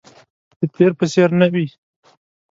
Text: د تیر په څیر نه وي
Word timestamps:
د 0.59 0.61
تیر 0.75 0.91
په 0.99 1.05
څیر 1.11 1.29
نه 1.39 1.47
وي 1.53 1.65